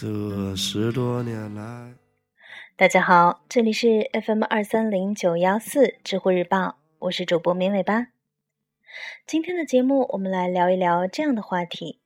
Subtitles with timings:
[0.00, 1.92] 这十多年来，
[2.76, 8.06] 大家好，这里是 FM 二三零九幺四知乎日报，我是主播绵尾巴。
[9.26, 11.98] 今天的节目，我们来聊一聊这样的话题。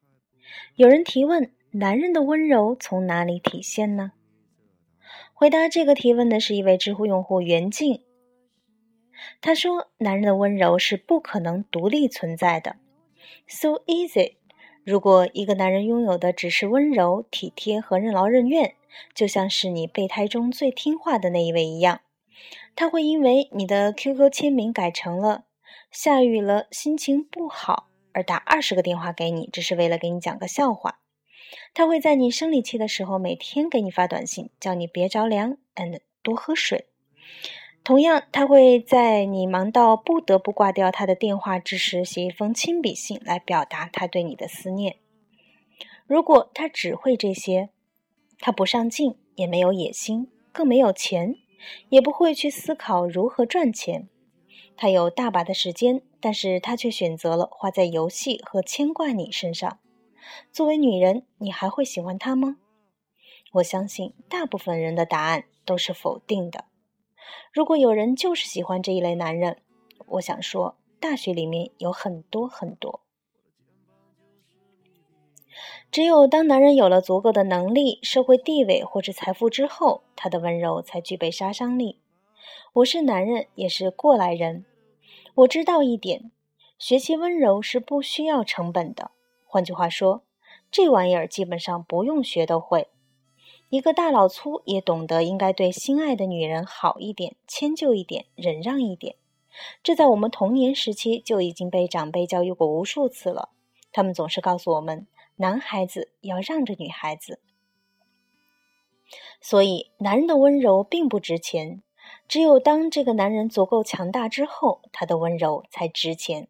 [0.75, 4.13] 有人提问：男人的温柔从哪里体现呢？
[5.35, 8.03] 回答这个提问的是一位知乎用户袁静。
[9.43, 12.77] 他说：“男人的温柔是不可能独立存在的
[13.47, 14.37] ，so easy。”
[14.85, 18.75] 如果一个男人拥有的只是温柔、体贴和任劳任怨，
[19.15, 22.01] 就像是你备胎中最听话的那一位一样，
[22.75, 25.45] 他会因为你的 QQ 签名改成了
[25.93, 30.99] “下雨了，心情不好”而打二十个电话给你，只是为了给你讲个笑话。
[31.75, 36.87] 他会在你生理期的时候每天给你发短信，叫你别着凉，and 多喝水。
[37.85, 44.99] 同样，他会在你忙到不得不挂掉他的电话之时，写一封亲笔信来表达他对你的思念。
[46.07, 47.71] 如果他只会这些，
[48.39, 51.35] 他不上进，也没有野心，更没有钱，
[51.89, 54.09] 也不会去思考如何赚钱。
[54.77, 59.79] 他有大把的时间，但是他却选择了花在游戏和牵挂你身上。
[60.53, 62.59] 作为女人，你还会喜欢他吗？
[63.55, 66.67] 我相信大部分人的答案都是否定的。
[67.53, 69.59] 如果有人就是喜欢这一类男人，
[70.07, 73.01] 我想说，大学里面有很多很多。
[75.91, 81.99] 只有当男人有了足够的能力、社会地位或者财富之后，他的温柔才具备杀伤力。
[82.73, 84.65] 我是男人，也是过来人，
[85.35, 86.33] 我知道一点：
[86.79, 89.11] 学习温柔是不需要成本的。
[89.45, 90.23] 换句话说，
[90.71, 92.89] 这玩意儿基本上不用学都会。
[93.73, 99.17] 一个大老粗也懂得应该对心爱的女人好一点，迁就一点，忍让一点。
[99.83, 103.49] 这在我们童年时期就已经被长辈教育过无数次了。
[103.91, 105.07] 他们总是告诉我们，
[105.37, 107.41] 男孩子要让着女孩子。
[109.41, 111.83] 所以，男人的温柔并不值钱。
[112.29, 116.47] 只有当这个男人足够强大之后，他的温柔才值钱。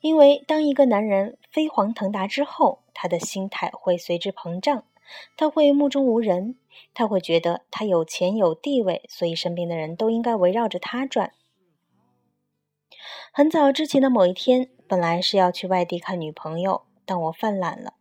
[0.00, 4.82] 因为当一个男人飞黄腾达之后，他的心态会随之膨胀。
[5.36, 6.56] 他会目中无人，
[6.94, 11.32] 他会觉得他有钱有地位，所以身边的人都应该围绕着他转。
[13.32, 17.94] 很早之前的某一天，本来是要去外地看女朋友，但我犯懒了。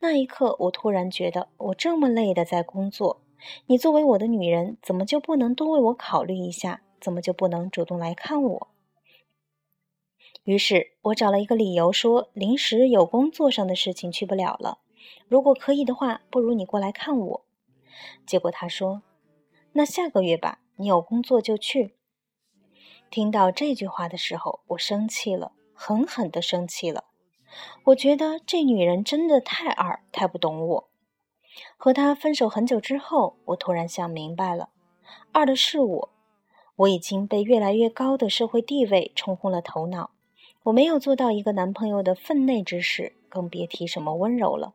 [0.00, 3.22] 那一刻，我突然觉得，我这么累的在工作，
[3.66, 6.82] 你作为我的女人，怎么就不能多为我考虑一下？
[7.00, 8.68] 怎么就不能主动来看我？
[10.44, 14.78] 于是我找了一个理由，说临时有工作上的事情去不了了。
[15.28, 17.44] 如果可以的话，不如你过来看我。
[18.26, 19.02] 结果他说
[19.72, 21.96] ：“那下个月吧，你有工作就去。”
[23.10, 27.04] 听到这句话的时候，我生气了，狠狠的生气了。
[27.86, 30.88] 我觉得这女人真的太二，太不懂我。
[31.76, 34.70] 和她分手很久之后，我突然想明白了，
[35.32, 36.08] 二的是我。
[36.76, 40.12] 我已经被越来越高的社会地位冲昏了头脑，
[40.62, 44.72] 我没有做到一个男朋友的分内之事，更别提什么温柔了。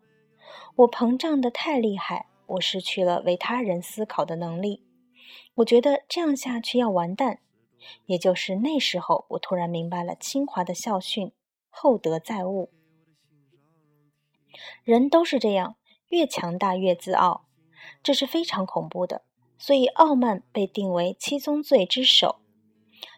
[0.75, 4.83] 我膨胀的太厉害，我失去了为他人思考的能力。
[5.56, 7.39] 我觉得这样下去要完蛋。
[8.07, 11.31] 也就是那时候，我突然明白了清华的校训：
[11.69, 12.72] 厚德载物。
[14.84, 15.75] 人都是这样，
[16.07, 17.45] 越强大越自傲，
[18.01, 19.22] 这是非常恐怖的。
[19.59, 22.39] 所以，傲慢被定为七宗罪之首。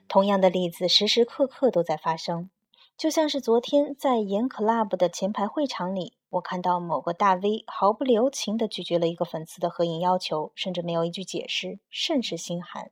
[0.09, 2.49] 同样的例子时时刻刻都在发生，
[2.97, 6.16] 就像是昨天在盐 club 的前排会场里。
[6.29, 12.91] 我看到某个大 V 毫不留情地拒绝了一个粉丝的合影要求，甚至没有一句解释，甚是心寒。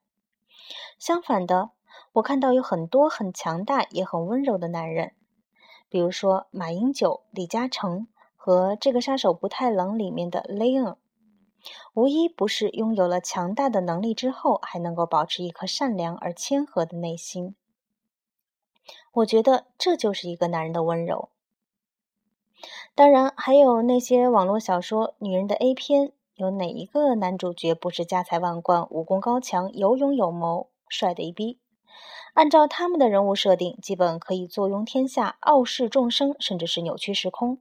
[0.97, 1.71] 相反的，
[2.13, 5.13] 我看到有很多很强大也很温柔的男人，
[5.89, 8.07] 比如说马英九、李嘉诚
[8.37, 10.95] 和《这个杀手不太冷》里面的雷恩，
[11.93, 17.55] 无一不是拥有了强大的能力之后，还能够保持一颗善良而谦和的内心。
[19.11, 21.29] 我觉得这就是一个男人的温柔。
[22.95, 31.59] 当然，还有那些网络小说、女人的 A 片，有哪一个男主角不是家财万贯、武功高强、有勇有谋、帅的一逼？
[32.35, 37.57] 按照他们的人物设定，基本可以坐拥天下、傲视众生，甚至是扭曲时空。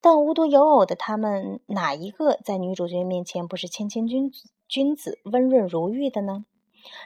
[0.00, 6.46] 但无独有偶的，他们哪一个在女主角面前不是谦谦君子、君子温润如玉的呢？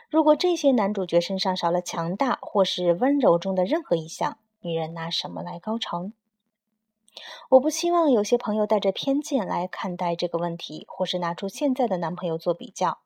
[0.08, 6.10] 如果这些男主角身上少了强大或是温柔中的任何一项，女人拿什么来高潮？
[7.50, 12.98] 我不希望有些朋友带着偏见来看待这个问题，或是拿出现在的男朋友做比较。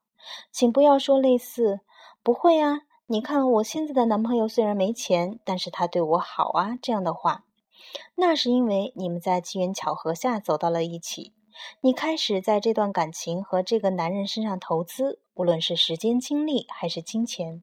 [0.51, 1.81] 请不要说类似
[2.23, 7.45] “不会啊，你看我现在的男朋友虽然没钱，但是他对我好啊”这样的话。
[8.15, 11.33] 那是因为你们在机缘巧合下走到了一起，
[11.81, 17.61] 你开始在这段感情和这个男人身上投资，无论是时间、精力还是金钱。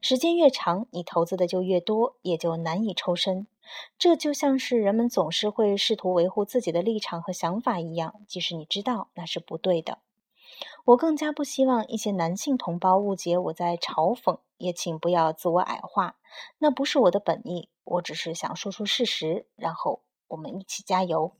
[0.00, 3.46] 时间越长，你投资的就越多，也就难以抽身。
[3.98, 9.98] 这就像是人们总是会试图维护自己的立场和想法一样，即使你知道那是不对的。
[10.84, 16.16] 我更加不希望一些男性同胞误解我在嘲讽，也请不要自我矮化，
[16.58, 17.68] 那不是我的本意。
[17.84, 21.32] 我只是想说出事实，然后我们一起加油。